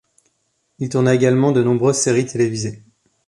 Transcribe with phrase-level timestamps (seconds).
[0.79, 2.81] Il tourna également de nombreuses séries télévisées.